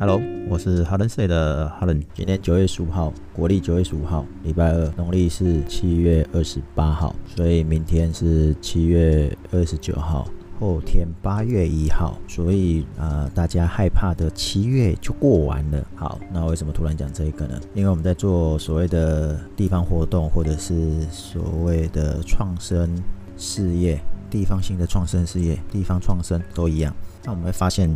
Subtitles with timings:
[0.00, 2.02] Hello，我是哈伦岁的哈伦。
[2.14, 10.26] 今天九月十五号，国历九月十五号，礼拜二，农历是七月二十八号，所以明天是七月二十九号，
[10.58, 15.86] 后天八月一号，所以呃，大家害怕的七月就过完了。
[15.94, 17.60] 好，那为什么突然讲这一个呢？
[17.74, 22.90] 因为我们在做所谓的地方活动，或者是所谓的创生
[23.36, 24.00] 事业。
[24.30, 26.94] 地方性的创生事业，地方创生都一样。
[27.24, 27.90] 那我们会发现，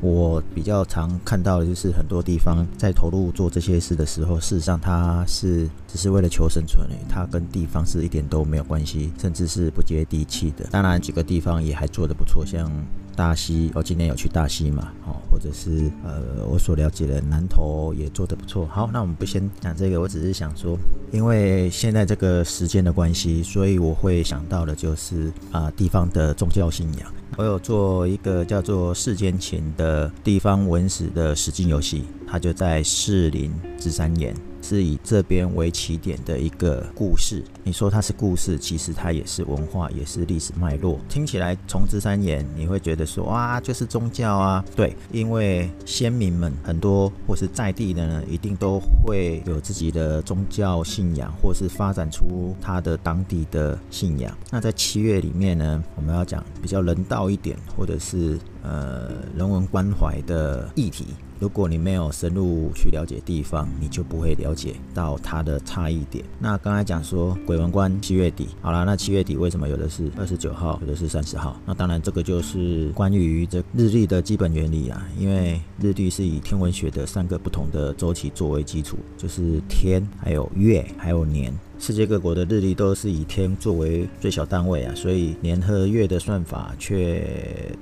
[0.00, 10.64] 我比较常看到的就是很多地方在投入做这些事的时候，事实上它是只是为了求生存诶，它跟地方是一点都没有关系，甚至是不接地气的。
[10.70, 12.70] 当然，几个地方也还做得不错，像。
[13.18, 14.92] 大溪，我今年有去大溪嘛？
[15.04, 18.64] 哦，或者是呃，我所了解的南投也做得不错。
[18.68, 20.78] 好，那我们不先讲这个，我只是想说，
[21.10, 27.12] 因为现在这个时间的关系，所以我会想到的就是啊，地方的宗教信仰。
[27.36, 34.32] 我有做一个叫做世间情的地方文史的实境游戏，它就在士林芝山岩。
[34.68, 37.42] 是以这边为起点的一个故事。
[37.64, 40.98] 你说它是故事，其实它也是文化，也是历史脉络。
[41.08, 44.62] 听起来从芝山岩，你会觉得说哇，就是宗教啊。
[44.76, 54.36] 对，因为先民们很多或是在地的呢，一定都会有自己的宗教信仰，或是发展出他的当地的信仰。
[54.50, 61.06] 那在七月里面呢，我们要讲比较人道一点，或者是呃人文关怀的议题。
[61.40, 66.24] 如果你没有深入去了解地方，你就不会了解到它的差异点。
[66.38, 71.56] 那刚才讲说鬼门关七月底，好了，那七月底为什么有的是二十九号，有的是三十号？
[71.64, 75.06] 那当然这个就是关于这日历的基本原理啊。
[75.16, 81.52] 因为日历是以天文学的三个不同的周期作为基础，就是天、还有月、还有年。
[81.78, 87.24] 世界各国的日历都是以天作为最小单位啊，所以年和月的算法却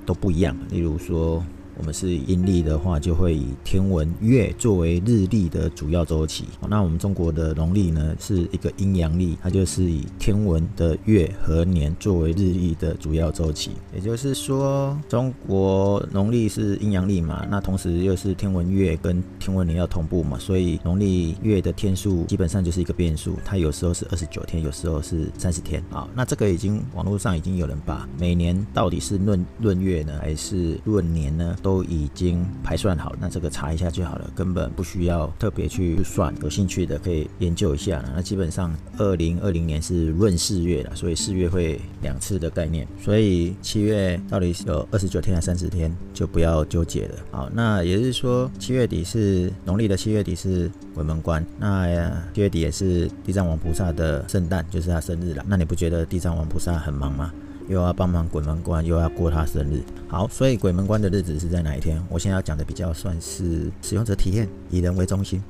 [0.05, 0.55] 都不一样。
[0.69, 1.43] 例如说。
[1.77, 6.45] 我们是阴历的话，就会以天文月作为日历的主要周期。
[6.67, 13.71] 那我们中国的农历呢，是一个阴阳历，它就是以天文的月和年作为日历的主要周期。
[13.93, 26.07] 也就是说，中国农历是阴阳历嘛，那同时又是天文月跟天文年要同步嘛，所以农历月的天数基本上就是一个变数，它有时候是二十九天，有时候是三十天啊。
[26.15, 31.55] 那这个已经网络上已经有人把每年到底是论论月呢，还是论年呢？
[31.67, 36.33] 都已经排算好，那这个查一下就好了，根本不需要特别去算。
[36.41, 38.01] 有兴趣的可以研究一下。
[38.15, 42.87] 那基本上二零二零年是闰四月了，所以四月会两次的概念。
[43.03, 47.15] 所以七月到底有二十九天还是三十天，就不要纠结了。
[47.31, 51.85] 好，那也就是说七月底是农历的七月底是鬼门关，那
[52.33, 55.43] 七月底也是地藏王菩萨的圣诞，就是他生日了。
[55.45, 57.29] 那你不觉得地藏王菩萨很忙吗？
[57.67, 59.81] 又要帮忙鬼门关，又要过他生日。
[60.07, 62.01] 好，所以鬼门关的日子是在哪一天？
[62.09, 65.41] 我现在要讲的比较算是使用者体验，以人为中心。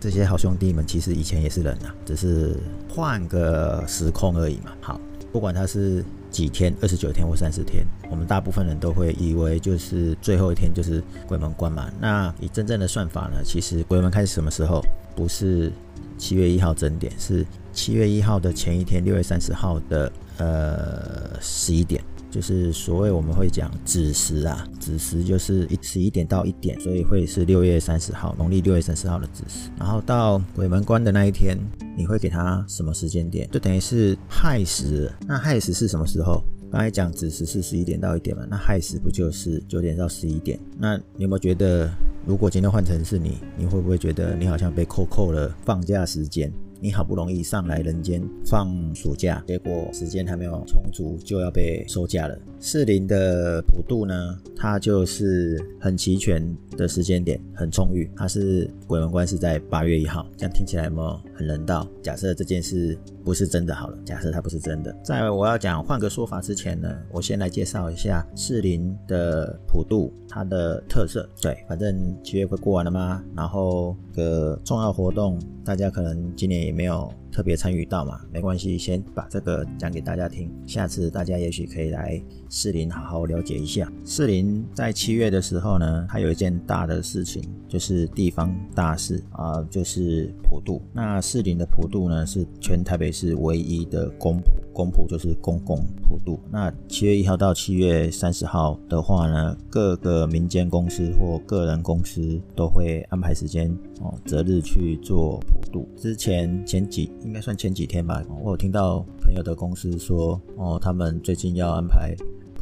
[0.00, 2.56] 这些好兄弟们其实以前也是人啊，只是
[2.88, 4.72] 换个时空而已嘛。
[4.80, 5.00] 好，
[5.32, 11.90] 不管他是几天，二十九天或三十天，我们大部分人都会以为就是最后一天就是鬼门关嘛。
[12.00, 13.42] 那以真正的算法呢？
[13.44, 14.80] 其实鬼门开始什么时候？
[15.16, 15.72] 不是
[16.16, 20.10] 七月一号整点，是七月一号的前一天，六月三十号的。
[20.38, 29.70] 呃，十一点就是所谓我们会讲子时啊，子时就是一十一点到一点，所以会是六月三十号，农历六月三十号的子时。
[29.78, 31.56] 然后到鬼门关的那一天，
[31.96, 33.48] 你会给他什么时间点？
[33.50, 35.10] 就等于是亥时。
[35.26, 36.42] 那亥时是什么时候？
[36.70, 40.60] 刚才讲子时是十一点到一点嘛，那亥时不就是九点到十一点？
[40.76, 41.90] 那你有没有觉得，
[42.26, 46.52] 如果今天换成是你，你会不会觉得你好像被扣扣了放假时间？
[46.80, 52.38] 你好不容易上来人间放暑假，结果时间还没有充足，就要被收假了。
[52.60, 56.44] 士林的普渡呢，它就是很齐全
[56.76, 58.10] 的时间点，很充裕。
[58.14, 61.88] 它是鬼门关是在八月一号，这样听起来有没有很人道？
[62.02, 71.28] 假设这件事不是真的好了，假设它不是真的，在我要讲换个说法之前呢，我先来介绍一下士林的普渡它的特色。
[71.40, 73.24] 对，反正七月快过完了吗？
[73.34, 76.58] 然后个重要活动，大家可能今年。
[76.58, 80.50] 也没有特别参与到嘛，没关系，先把这个讲给大家听。
[80.66, 83.90] 下次大家也许可以来士林好好了解一下。
[84.04, 90.80] 士林在七月的时候呢，它有一件大的事情，就是地方大事啊，就是普渡。
[90.92, 94.50] 那士林的普渡呢，是全台北市唯一的公普。
[94.78, 96.38] 公仆就是公共普渡。
[96.52, 103.68] 那七月一号到七月三十号的话呢，各个民间公司或个人公司都会安排时间
[104.00, 105.88] 哦，择日去做普渡。
[105.96, 112.14] 之前前几应该算前几天吧，我有听到朋友的公司说哦，他们最近要安排。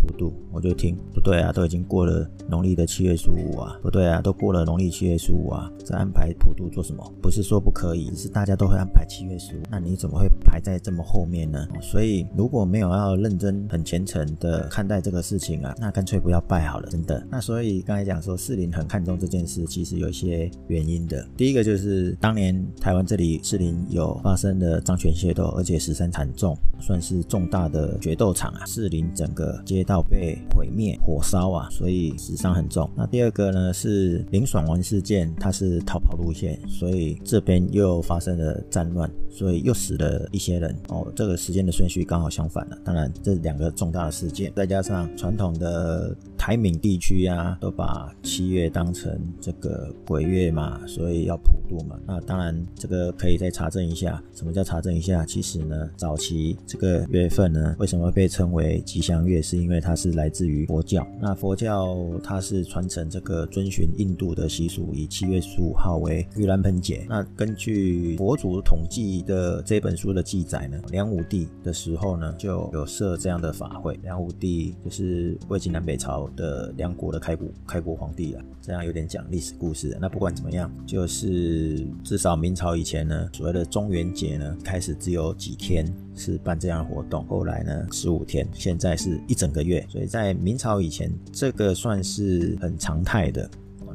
[0.07, 7.13] 普渡，我就听不对啊，都已经过了农历的七月十五啊，不对啊，都过了农历七月十五啊，再安排普渡做什么？
[7.21, 11.67] 不是说不可以，是大家都会安排七月十五，那你怎么会排在这么后面呢？
[11.83, 17.27] 所以如果没有要认真、很虔诚的看待这个事情啊，那干脆不要拜好了，真的。
[17.31, 21.27] 那所以刚才讲说士林很看重这件事，其实有一些原因的。
[21.37, 28.65] 第一个就是当年台湾这里士林有发生的张权械斗，而且十三惨重，算是重大的决斗场啊。
[28.67, 32.89] 士林整个街道被毁灭、火烧啊，所以死伤很重。
[32.97, 41.11] 那第二个呢是林爽文事件，它是逃跑路线，所以这边又发生了战乱，所以又死了一些人哦。
[41.15, 42.79] 这个时间的顺序刚好相反了。
[42.85, 51.99] 当然，这两个重大的事件，再加上传统的台闽地区啊，都把七月当成这个鬼月嘛，所以要普渡嘛。
[52.07, 54.23] 那当然，这个可以再查证一下。
[54.35, 55.25] 什么叫查证一下？
[55.25, 59.37] 其实呢，早期这个月份呢，为什么被称为吉祥月？
[59.47, 61.07] 是因为它是来自于佛教。
[61.21, 67.07] 那佛教它是传承这个遵循印度的习俗，以七月十五号为盂兰盆节。
[67.09, 73.97] 那根据佛祖统计的这本书的记载呢，梁武帝的时候呢，就有设这样的法会。
[74.03, 78.43] 梁武帝就是魏晋南北朝的梁国的开国开国皇帝了。
[78.61, 79.97] 这样有点讲历史故事。
[80.01, 85.87] 那不管怎么样，就是至少明朝以前呢，所谓的中元节呢，开始只有几天
[86.17, 89.87] 是办这样的活动，后来呢十五天，现在是一整个月。
[89.89, 93.49] 所以在明朝以前，这个算是很常态的。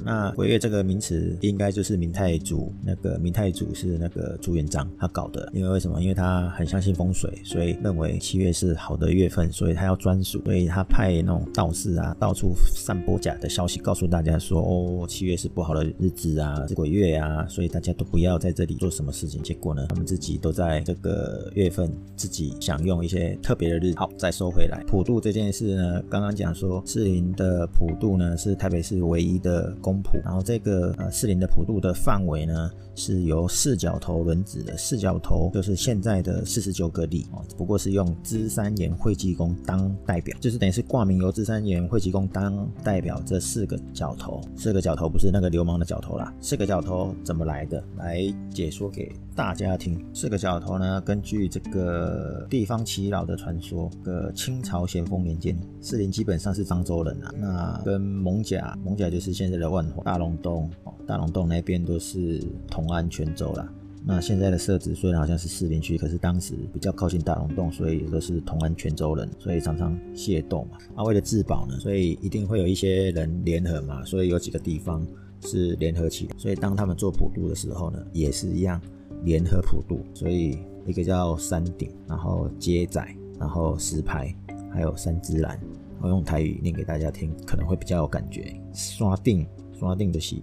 [0.03, 6.01] 那鬼月这个名词应该就是明太祖，那个明太祖是那个朱元璋他搞的，因为为什么？
[6.01, 19.42] 因为他很相信风水，所以认为七月是好的月份，所以他要专属，所以他派那种道士啊，到处散播假的消息，告诉大家说，哦，七月是不好的日子啊，是鬼月啊，所以大家都不要在这里做什么事情。
[19.44, 24.00] 结果呢，他们自己都在这个月份自己享用一些特别的日子。
[24.00, 29.90] 好，再收回来，普渡这件事呢，刚刚讲说士林的普渡呢，是台北市唯一的公。
[29.91, 47.83] 公然后这个呃四林的普度的范围呢，是由四角头轮子的四角头，就是现在的四十九个里哦，不过是用芝山岩会济公当代表，就是等于是挂名由芝山岩会济公当代表这四个角头，四个角头不是那个流氓的角头啦，四个角头怎么来的？
[47.97, 48.21] 来
[48.53, 50.03] 解说给大家听。
[50.13, 59.80] 四个角头呢，根据这个地方耆老的传说，个清朝咸丰年间，四林基本上是漳州人啊，那跟蒙甲，蒙甲就是现在的万。
[60.03, 60.69] 大龙洞，
[61.05, 63.71] 大龙洞那边都是同安泉州啦。
[64.03, 70.77] 那现在的设置虽然好像是士林区，可是当时比较靠近大龙洞，所以都是同安泉州人，所以常常械斗嘛。
[70.95, 74.03] 啊，为了自保呢，所以一定会有一些人联合嘛。
[74.03, 75.05] 所以有几个地方
[75.45, 78.81] 是联合起来，所以当他们做普渡的时候呢，也是一样
[79.23, 79.99] 联合普渡。
[80.15, 80.57] 所以
[80.87, 83.07] 一个叫山顶，然后接仔，
[83.39, 84.35] 然后石牌，
[84.73, 85.59] 还有三芝兰。
[86.01, 88.59] 我用台语念给大家听，可能会比较有感觉。
[88.73, 89.45] 刷定。
[89.81, 90.35] 抓定的是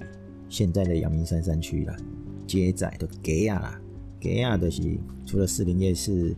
[0.48, 1.94] 现在的阳明山山区啦，
[2.44, 3.80] 街仔的街啊，
[4.20, 6.34] 街啊就是除了士林夜市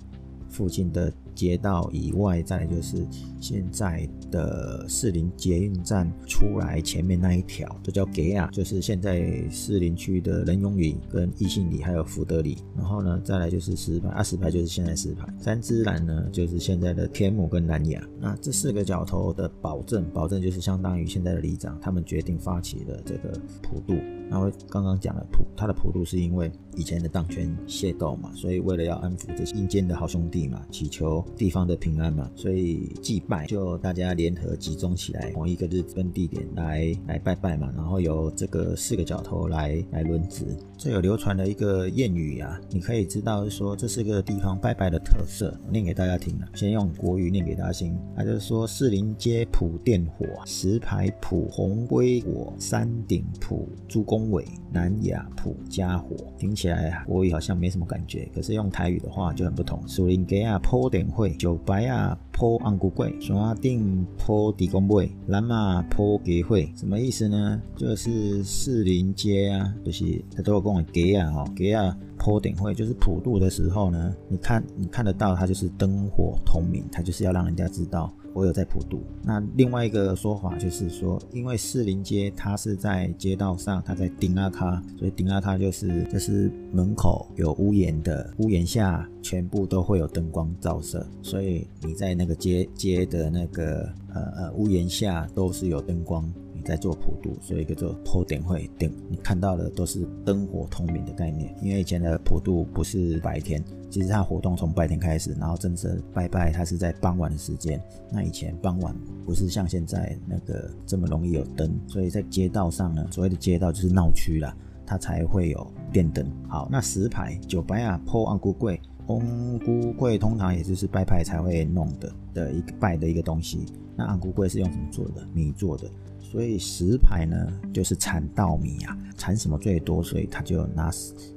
[0.50, 1.10] 附近的。
[1.40, 2.98] 街道以外，再来就是
[3.40, 12.58] 现在的士林捷运站出来前面那一条，这叫给啊，就是现在士林区的仁永里、跟义信里还有福德里。
[12.76, 15.26] 然后呢，再来就是石牌，啊石牌就是现在石牌。
[15.38, 18.06] 三芝兰呢，就是现在的天母跟南雅。
[18.20, 23.94] 那这四个角头的保证，保证就是相当于现在的里长，他们决定发起了这个普渡。
[24.30, 40.46] 然后刚刚讲了普，他的普渡是因为以前的当权械斗嘛，所以为了要安抚这些阴间的好兄弟嘛，祈求地方的平安嘛，所以祭拜就大家联合集中起来，同一个日子跟地点来来拜拜嘛，然后由这个四个角头来来轮值。
[40.78, 46.46] 这有流传的一个谚语啊，你可以知道说这是个地方拜拜的特色，念给大家听了。
[46.54, 54.19] 先用国语念给大家听，他就是说士林街普电火，石牌普红龟火，山顶普朱公。
[54.30, 59.86] 尾南雅普加火，听起来国语好像没什么感觉，可是用台语的话就很不同。
[59.88, 67.60] 树林街啊坡点会，九白啊坡昂古贵，山顶坡地公位，蓝马坡给会，什么意思呢？
[67.76, 78.12] 就是士林街啊，就是他都有跟我给啊哈，给啊坡顶会，就是普渡的时候呢，你看你看得到，它就是灯火通明，它就是要让人家知道。
[78.32, 79.02] 我有在普渡。
[79.22, 96.30] 那另外一个说法就是说，因为士林街它是在街道上，它在顶阿卡，所以顶阿卡就是就是门口有屋檐的，屋檐下全部都会有灯光照射，所以你在那个街街的那个呃呃屋檐下都是有灯光。
[96.60, 98.92] 在做普渡，所以叫做普点会点。
[99.08, 107.80] 你看到的都是灯火通明的概念，因为以前的普渡不是白天，其实它活动从白天开始，然后真正拜拜它是在傍晚的时间。
[108.10, 116.26] 那以前傍晚不是像现在那个这么容易有灯，所以在街道上呢，所谓的街道就是闹区啦，它才会有电灯。
[116.48, 118.80] 好，那石牌九白啊，破安菇柜。
[119.06, 123.66] 红菇柜通常也就是拜拜才会弄的的一个拜的一个东西。
[123.96, 125.26] 那安菇柜是用什么做的？
[125.34, 125.90] 米做的。
[126.30, 127.36] 所以石牌呢，
[127.72, 130.88] 就是产稻米啊，产什么最多，所以他就拿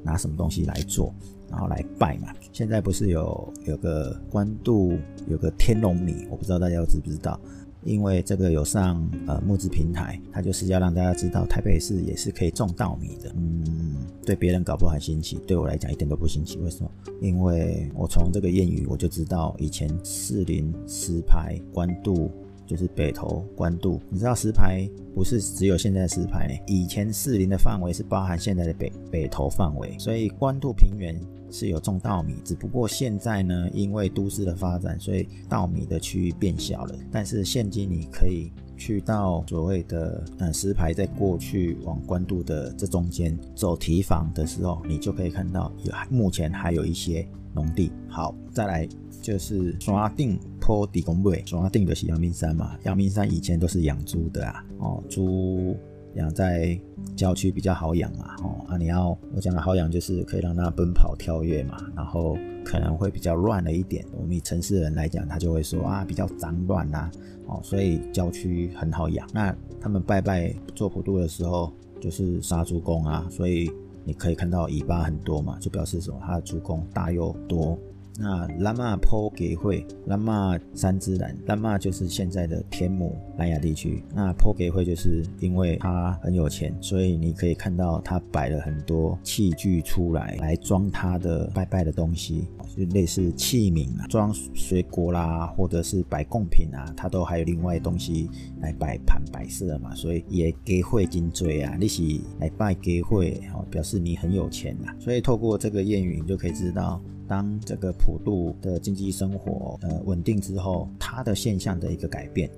[0.03, 1.11] 拿什么东西来做，
[1.49, 2.27] 然后来拜嘛。
[2.51, 4.95] 现在不是有有个官渡
[5.27, 7.39] 有个天龙米，我不知道大家知不知道。
[7.85, 13.29] 因为这个有上呃募资平台，它就是要让大家知道台北市也是可以种稻米的。
[13.35, 16.57] 嗯，对别人搞不好很新奇，对我来讲一点都不新奇。
[16.59, 16.89] 为什么？
[17.19, 22.31] 因为我从这个谚语我就知道，以前士林石牌官渡
[22.65, 24.01] 就是北投官渡。
[24.09, 31.19] 你知道石牌不是只有现在石牌呢，以前士林的范围是包含现在的北北投范围，所以官渡平原。
[31.55, 36.95] 是有种稻米，只不过现在呢，因为都市的发展，所以稻米的区域变小了。
[37.11, 38.51] 但是现今你可以
[38.83, 47.93] 去到所谓的呃石牌，在过去往关渡的这中间走提防的时候，你就可以看到有目前还有一些农地。
[48.09, 48.85] 好，再来
[49.21, 55.77] 就是刷定坡底公位，刷定的是阳明山嘛，阳明山以前都是养猪的啊，哦猪。
[56.15, 56.79] 养在
[57.15, 64.05] 郊区比较好养嘛，哦啊，你要我讲的好养就是可以让它奔跑跳跃嘛，然后可能会比较乱了一点。
[64.11, 67.11] 我们以城市人来讲，他就会说啊比较脏乱呐，
[67.47, 69.27] 哦，所以郊区很好养。
[69.33, 73.71] 那他们拜拜做普渡的时候，就是杀猪公啊，所以
[74.03, 76.17] 你可以看到尾巴很多嘛，就表示什么？
[76.25, 77.77] 它的猪公大又多。
[78.19, 84.03] 那拉玛坡给会，拉玛三之兰，拉玛就是现在的天母南亚地区。
[84.13, 98.29] 那坡给会就是因为他很有钱，所以你可以看到他摆了很多器具出来，来装他的拜拜的东西，就类似器皿啊，装水果啦，或者是摆贡品啊，他都还有另外东西
[98.61, 99.93] 来摆盘摆设嘛。
[99.95, 102.03] 所以也给会金追啊，你是
[102.39, 104.93] 来拜给会哦，表示你很有钱呐。
[104.99, 107.01] 所以透过这个谚语，你就可以知道。
[107.27, 112.49] 当这个普渡的经济生活呃稳定之后，它的现象的一个改变，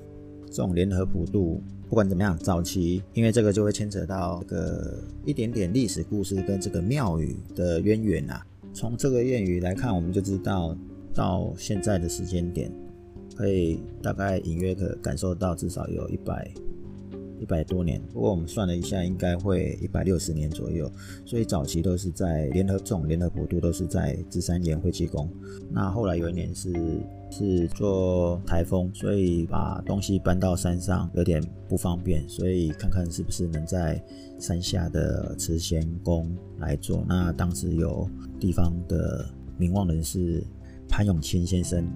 [0.47, 8.45] 这种联合普渡不管怎么样，早期因为这个就会牵扯到这个一点点历史故事跟这个庙宇的渊源啊。
[8.73, 10.75] 从这个谚语来看，我们就知道
[11.13, 12.71] 到现在的时间点，
[13.35, 16.51] 可以大概隐约可感受到至少有一百。
[17.45, 20.91] 一百多年，不过我们算了一下，应该会一百六十年左右。
[21.25, 25.29] 所以早期都是在联合这种联合普渡都是在芝山岩会济宫。
[25.69, 26.73] 那后来有一年是
[27.29, 34.03] 是做台风，所以把东西搬到山上有点不方便，所以看看是不是能在
[34.39, 37.05] 山下的慈贤宫来做。
[37.07, 38.09] 那当时有
[38.39, 39.23] 地方的
[39.55, 40.43] 名望人士
[40.89, 41.87] 潘永清先生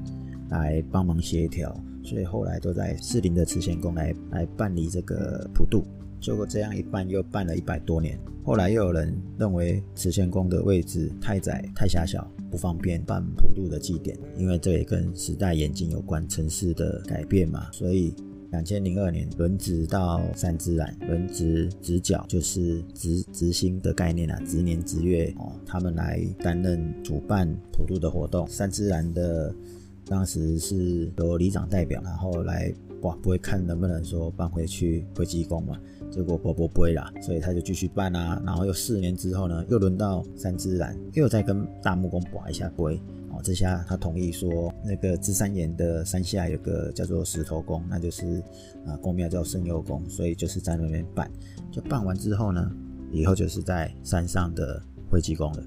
[0.52, 1.76] 来帮忙协调。
[2.10, 5.84] 所以后来都在士林的慈贤宫来来办理这个普渡，
[6.20, 8.20] 结果这样一办又办了一百多年。
[8.44, 17.68] 后来又有人认为慈贤宫的位置太窄太狭小，不方便办普渡的祭典，因为这也跟时代演进有关，城市的改变嘛。
[17.72, 18.12] 所以
[18.50, 29.54] 两千零二年轮值到三之然，轮值直角就是直直星的概念啊，直年直月哦，他们来担任主办普渡的活动，三之然的。
[30.10, 35.80] 当时是由里长代表，然后来哇，不会看能不能说搬回去回济公嘛？
[36.10, 38.42] 结果波波不会啦，所以他就继续办啊。
[38.44, 43.00] 然后又四年之后呢，又轮到三之然，又再跟大木工拔一下龟
[43.30, 43.40] 哦。
[43.44, 48.44] 这下他同意说，那个芝山岩的山下有个叫做石头宫，那就是
[48.88, 51.30] 啊宫庙叫圣佑宫，所以就是在那边办。
[51.72, 52.72] 就办完之后呢，
[53.12, 55.64] 以后就是在山上的回济宫了。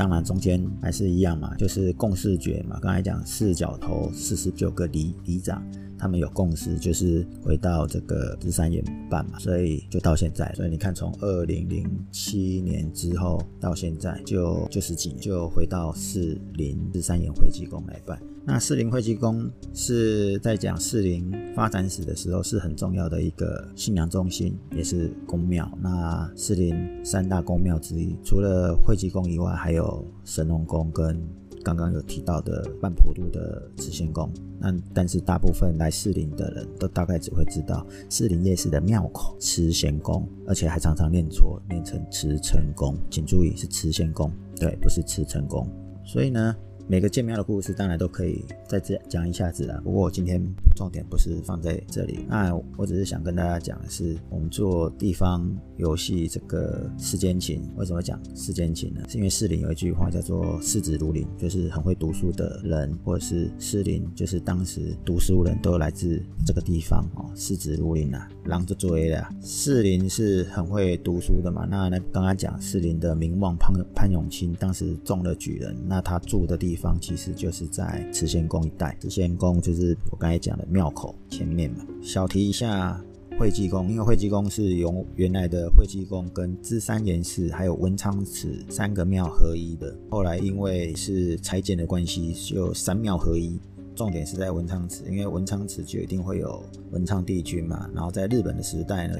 [0.00, 2.78] 当然，中间还是一样嘛，就是共视觉嘛。
[2.80, 5.62] 刚才讲四角头四十九个里里长，
[5.98, 10.50] 他们有共识，就是回到这个日三岩办嘛，所以就到现在。
[10.54, 18.18] 所以你看，从二零零七年之后到现在，就就十几年，就回到四零日三岩会济公来办。
[18.52, 25.70] 那士林会济宫是在讲士林发展史的时候是很重要的一个信仰中心，也是宫庙。
[25.80, 31.16] 那士林三大宫庙之一，除了会济宫以外，还有神农宫跟
[31.62, 34.28] 刚刚有提到的半普渡的慈仙宫。
[34.58, 42.96] 那但是大部分来士林的人都大概只会知道士林夜市的庙口慈贤宫，而且还常常念错，念成慈成宫。
[43.08, 45.64] 请注意是慈贤宫，对，不是慈成宫。
[46.04, 46.56] 所以呢。
[46.90, 49.80] 每个建庙的故事当然都可以再讲讲一下子啦。
[49.84, 50.44] 不过我今天
[50.74, 59.02] 重点不是放在这里，那我只是想跟大家讲的是，我们做地方游戏这个世间情，为什么讲世间情呢？
[59.08, 67.30] 是因为士林有一句话叫做“士子如林”，就是很会读书的人，或者是士林，就是当时读书人都来自这个地方哦。
[67.36, 69.28] 士子如林啊，狼就追了。
[69.40, 71.68] 士林是很会读书的嘛？
[71.70, 78.96] 那那刚刚讲士林的名望潘潘永清当时中了举人，那他住的地方方其实就是在慈仙宫一带。
[79.00, 81.84] 慈仙宫就是我刚才讲的庙口前面嘛。
[82.02, 83.00] 小提一下
[83.38, 89.94] 惠济宫，因为惠济宫是由原来的惠济宫跟芝山岩寺还有文昌祠三个庙合一的。
[90.10, 93.60] 后来因为是拆建的关系，就三庙合一。
[93.94, 97.88] 重点是在文昌祠，因为文昌祠就一定会有文昌帝君嘛。
[97.94, 99.16] 然后在日本的时代呢，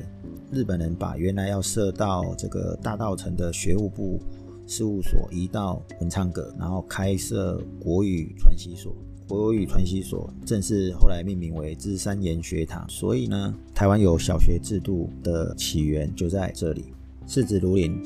[0.50, 4.18] 日本人把原来要设到这个大道城的学务部。
[4.70, 8.94] 事务所移到文昌阁，然后开设国语传习所。
[9.26, 12.88] 国语传习所正是后来命名为芝山研学堂。
[12.88, 16.84] 所以呢，台湾有小学制度的起源就在这里。
[17.26, 18.00] 四子如林，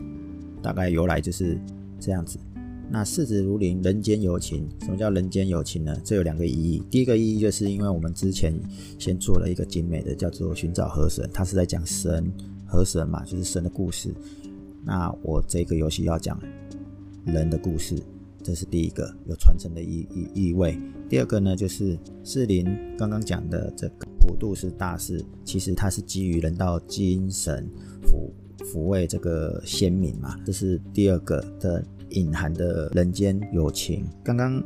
[0.63, 1.61] 大概由来就是
[2.01, 2.39] 这样子。
[2.91, 4.67] 那四子如林，人间有情。
[4.81, 5.95] 什么叫人间有情呢？
[6.03, 6.83] 这有两个意义。
[6.91, 8.59] 第一个意义就是因为我们之前
[8.99, 12.33] 先做了一个精美的，叫做寻找河神，它是在讲神
[12.67, 14.15] 河神嘛，就是神的故事。
[14.85, 16.39] 那我这个游戏要讲
[17.25, 17.97] 人的故事，
[18.43, 20.79] 这是第一个有传承的意意意味。
[21.09, 22.67] 第二个呢，就是士林
[22.99, 27.69] 刚刚讲的这个普渡是大事，其实它是基于人道精神
[28.03, 28.31] 抚
[28.65, 34.05] 抚慰这个先民嘛，这是第二个的隐含的人间友情。
[34.23, 34.63] 刚刚。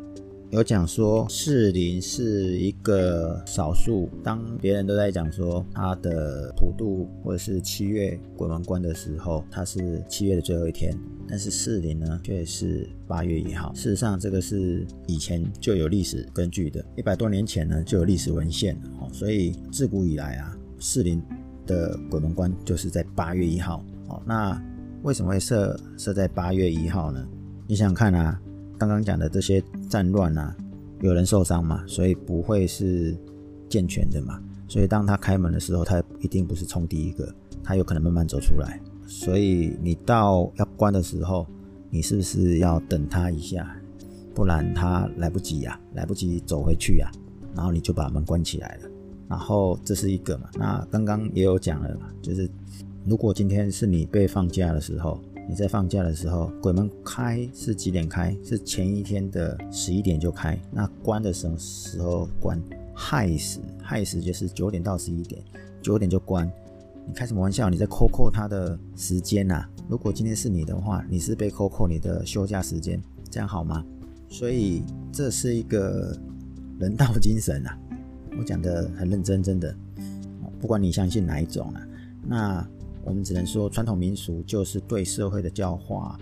[0.50, 13.74] 有讲说士林是一个少数，当别人都在讲说他的普渡或者是七月鬼门关的时候，他是七月的最后一天，但是士林呢却是八月一号。
[13.74, 21.22] 事实上，这个是以前就有历史根据的，一百多年前呢就有历史文献哦，所以自古以来啊，士林
[21.66, 24.22] 的鬼门关就是在八月一号哦。
[24.24, 24.58] 那
[25.02, 27.22] 为什么会设设在八月一号呢？
[27.66, 28.40] 你想想看啊。
[28.78, 30.56] 刚刚讲的这些战乱啊，
[31.00, 33.16] 有人受伤嘛，所以不会是
[33.68, 34.40] 健全的嘛。
[34.68, 38.80] 所以当他开门的时候，他一定不是冲第一个，他有可能慢慢走出来。
[39.04, 41.44] 所以你到要关的时候，
[41.90, 43.76] 你是不是要等他一下？
[44.32, 47.10] 不然他来不及呀，来不及走回去呀，
[47.56, 48.88] 然后你就把门关起来了。
[49.28, 50.48] 然后这是一个嘛。
[50.54, 52.48] 那刚刚也有讲了嘛，就是
[53.04, 55.20] 如果今天是你被放假的时候。
[55.48, 58.36] 你在放假的时候，鬼门开是几点开？
[58.44, 60.60] 是前一天的十一点就开。
[60.70, 62.62] 那关的什么时候关？
[62.94, 65.42] 亥时，亥时就是九点到十一点，
[65.80, 66.46] 九点就关。
[67.06, 67.70] 你开什么玩笑？
[67.70, 69.64] 你在扣扣他的时间呐？
[69.88, 73.82] 如果今天是你的话，你是被扣扣你的休假时间，这样好吗？
[74.28, 76.14] 所以这是一个
[76.78, 77.78] 人道精神啊，
[78.38, 79.74] 我讲的很认真，真的。
[80.60, 81.88] 不管你相信哪一种啊，
[82.26, 82.68] 那。
[83.08, 86.20] 我们只能说，传统民俗就是对社会的教化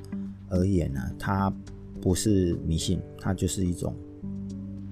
[0.49, 1.53] 而言呢，它
[2.01, 3.93] 不是迷信，它就是一种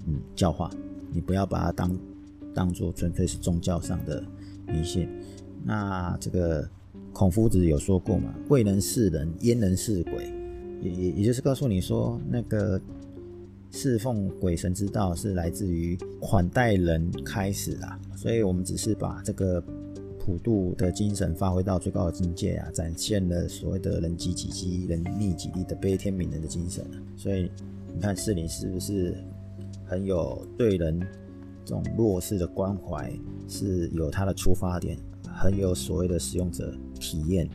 [0.09, 0.69] 嗯教化。
[1.13, 1.99] 你不要把它当
[2.53, 4.21] 当做纯粹是宗教上的
[4.67, 5.09] 迷信。
[5.63, 6.69] 那这个
[7.13, 10.33] 孔夫子有说过嘛，“贵人是人，焉能是鬼？”
[10.83, 12.81] 也也也就是告诉你说，那个
[13.71, 18.01] 侍奉鬼神之道是来自于款待人开始啊。
[18.17, 19.63] 所以我们只是把这个。
[20.25, 26.83] 普渡的精神发挥到最高的境界啊，展现了所谓的人饥己饥、人溺己溺的悲天悯人的精神
[27.15, 27.51] 所以
[27.95, 29.15] 你看士林是不是
[29.85, 30.99] 很有对人
[31.63, 33.13] 这种弱势的关怀，
[33.47, 34.97] 是有它的出发点，
[35.29, 37.47] 很有所谓的使用者体验。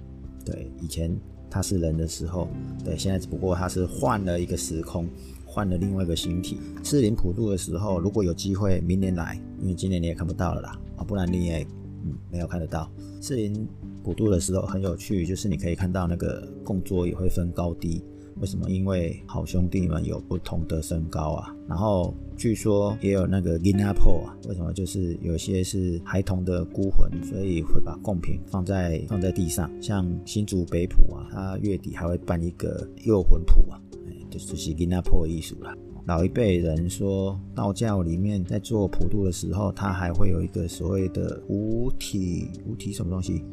[0.46, 1.12] 对，以前
[1.50, 2.48] 他是人的时候，
[2.86, 5.10] 对，现在只不过他是换了一个时空，
[5.44, 6.60] 换了另外一个形体。
[6.84, 11.66] 士林普渡的时候，如果有机会明年来，因为今年你也看不到了啦，啊，不然你也。
[12.04, 12.90] 嗯，没有看得到。
[13.22, 13.68] 四林
[14.04, 18.04] 古渡的时候很有趣，就是你可以看到那个供桌也会分高低。
[18.40, 18.70] 为什么？
[18.70, 21.54] 因为好兄弟们有不同的身高啊。
[21.68, 24.38] 然后据说也有那个 Ginapo 啊。
[24.48, 24.72] 为什么？
[24.72, 29.70] 就是有些是孩童的孤魂，所以会把贡品放在放在地上。
[29.82, 35.76] 像新竹北浦啊，它月底还会办一个幼魂谱啊，哎，就是 Ginapo 艺术啦。
[36.10, 43.46] 老一辈人说，道教里面在做普渡的时候，他还会有一个所谓的五体五体什么东西，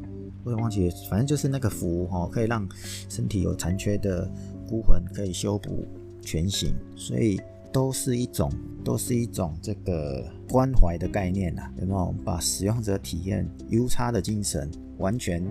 [0.42, 2.66] 我也忘记，反正就是那个符哈，可以让
[3.10, 4.26] 身体有残缺的
[4.66, 5.86] 孤魂可以修补
[6.22, 7.38] 全形，所以
[7.70, 8.50] 都是一种
[8.82, 12.14] 都是一种这个关怀的概念呐，有没有？
[12.24, 15.44] 把使用者体验 U 差的精神完全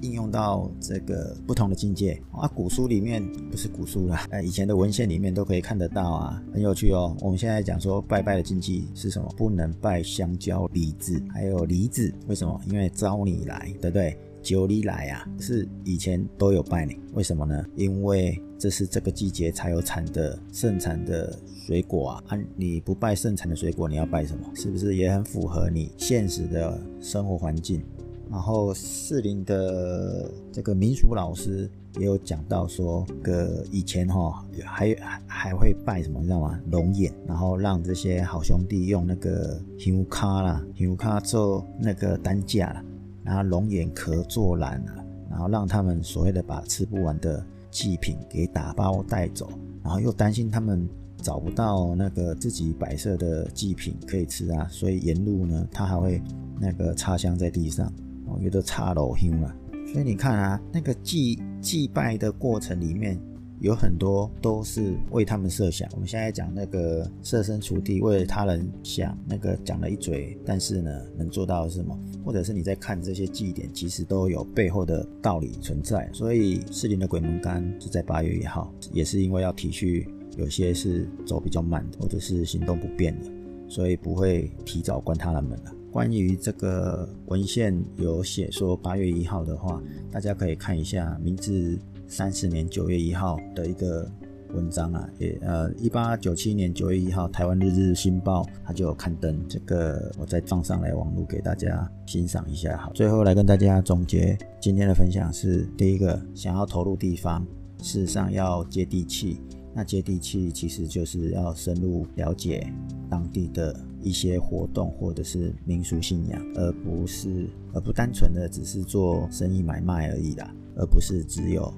[0.00, 2.46] 应用到这个不同的境界啊。
[2.48, 7.16] 古书里面不是古书啦，呃，以前的文献里面都可以看得到啊，很有趣哦。
[7.20, 9.28] 我们现在讲说拜拜的禁忌是什么？
[9.36, 12.12] 不能拜香蕉、李子，还有梨子。
[12.26, 12.60] 为什么？
[12.66, 14.18] 因为招你来，对不对？
[14.40, 16.92] 九里来啊，是以前都有拜呢。
[17.12, 17.64] 为什么呢？
[17.74, 22.24] 因为这是这个季节才有产的盛产的水果啊。
[22.28, 24.48] 啊，你不拜盛产的水果，你要拜什么？
[24.54, 27.82] 是不是也很符合你现实的生活环境？
[28.30, 36.60] 然后四林的这个民俗老师也有讲到说，个以前哈还还还会拜什么，你知道吗？
[36.70, 42.84] 龙眼，然后让这些好兄弟用那个香卡啦，香卡做那个担架啦。
[43.24, 49.50] 然后龙眼壳做篮啊，然后让他们所谓的把吃不完的祭品给打包带走，
[49.82, 50.88] 然后又担心他们
[51.20, 56.22] 找不到那个自己摆设的祭品可以吃啊，所以沿路呢，他还会
[56.58, 57.92] 那个插香在地上，
[58.28, 59.54] 哦，有的插老香了。
[59.92, 63.20] 所以你看啊，那个祭祭拜的过程里面。
[63.60, 65.88] 有很多都是为他们设想。
[65.92, 71.98] 我们现在讲那个设身处地为他人想，那个讲了一嘴，但是呢，能做到是什么？
[72.24, 76.08] 或者是你在看这些祭典，其实都有背后的道理存在。
[76.12, 83.28] 所以士林的鬼门关是在八月一号，也是因为要体恤有些是走比较慢的，或者是行动不便的，
[83.68, 85.74] 所以不会提早关他的门了。
[85.90, 91.78] 关于这个文献有写说八月一号的话，大家可以看一下明治。
[92.10, 94.10] 三十年九月一号的一个
[94.54, 102.78] 文章啊，也呃，一八九七年九月一号，台湾日日新报它就有刊登这个，我再放上来网络给大家欣赏一下。
[102.78, 107.46] 好，最后来跟大家总结今天的分享是：第一个，想要投入地方，
[107.82, 109.38] 事实上要接地气。
[109.74, 112.72] 那接地气其实就是要深入了解
[113.10, 121.72] 当地的一些活动或者是民俗信仰，而不是而不单纯的只是做生意买卖而已啦，而不是只有。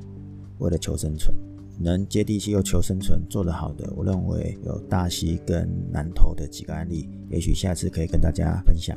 [0.59, 1.35] 为了求生存，
[1.79, 8.95] 能接地气又求生存做得好的，我认为有大溪跟南投的几个案例，也许下次可以跟大家分享。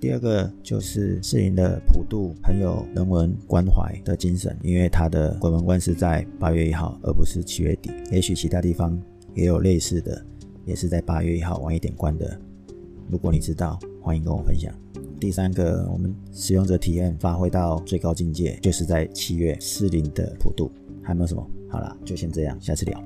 [0.00, 7.90] 第二个就是士林的普渡很有人文关怀的精神，因为它的鬼门关是在八月一号，而不是七月底。
[8.10, 8.98] 也许其他地方
[9.34, 10.24] 也有类似的，
[10.64, 12.40] 也是在八月一号晚一点关的。
[13.14, 14.74] 如果你知道，欢迎跟我分享。
[15.20, 20.68] 第三个，我们使用者体验发挥到最高境界，就是在七月四零的普度。
[21.00, 21.48] 还有没有什么？
[21.70, 23.00] 好啦，就先这样，下次聊。